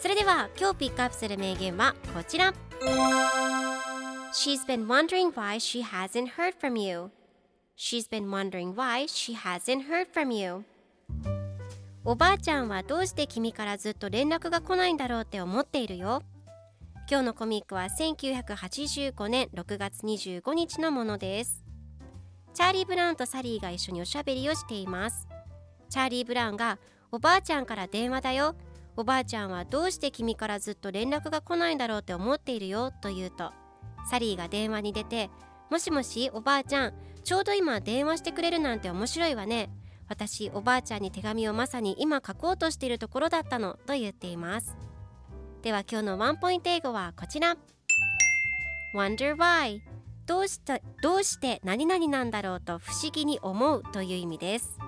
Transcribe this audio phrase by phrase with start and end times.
[0.00, 2.54] それでは今日ピックアップする名言はこちら。
[4.32, 7.10] She's been wondering why she hasn't heard from you.
[7.76, 10.64] She's been wondering why she hasn't heard from you.
[12.04, 16.22] おばあちゃんはどうして君からずっと連絡が来ないんだろうって思っているよ。
[17.10, 21.64] 今日のコミックは1985年6月25日のものです。
[22.54, 25.26] チャーリー・ブラウンとサリーが一緒におしゃべりをしています。
[25.90, 26.78] チャーリー・ブラウンが
[27.10, 28.54] おばあちゃんから電話だよ。
[28.98, 33.52] おばあちゃんはどうして君からずっと連絡が来ないんだろうって思っているよと言うと
[34.10, 35.30] サリーが電話に出て
[35.70, 39.70] もしもしおばあちゃんちょうど今電話してくれるなんて面白いわね。
[40.08, 44.76] 私おばあちゃんに手紙をまさに今書こうとしているところだったのと言っています。
[45.62, 47.56] では今日のワンポイント英語はこちら。
[48.94, 49.80] Wonder why?
[50.26, 54.87] どうしてどうして何々なんだろうと不思議に思うという意味です。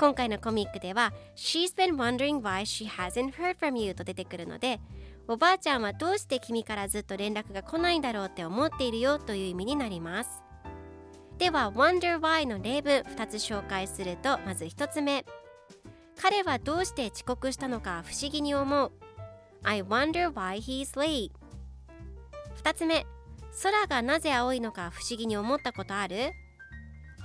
[0.00, 4.80] 今回のコミックでは She's been wondering why she hasn't heard from you と出てくるので
[5.28, 10.42] おばあちゃんはどうして君からずっと連絡が来ないんだろうって思っているよという意味になります。
[11.36, 15.26] では Wonder why の例文2つ紹介するとまず1つ目。
[16.18, 18.92] 彼はどうして遅刻したのか不思議に思う。
[19.62, 21.30] I wonder why he's late
[22.62, 23.06] 2つ目。
[23.62, 26.32] 空がなぜ青いのか不思議に思ったことある？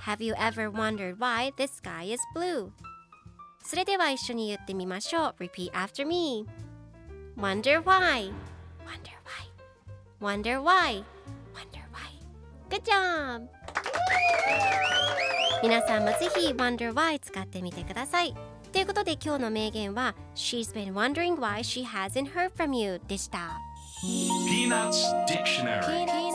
[0.05, 2.71] Have you ever wondered why the sky is blue?
[3.63, 6.45] それでは一緒に言ってみましょう Repeat after me
[7.37, 8.31] Wonder why
[8.85, 9.51] Wonder why
[10.19, 11.03] Wonder why
[11.53, 12.09] Wonder why
[12.69, 13.47] Good job!
[15.61, 18.35] 皆さんもぜひ Wonder why 使ってみてください
[18.71, 23.59] ということで今日の名言は She's been wondering why she hasn't heard from you でした
[24.03, 26.34] Peanuts Dictionary Peanuts Dictionary